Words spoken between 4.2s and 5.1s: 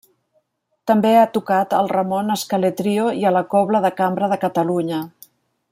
de Catalunya.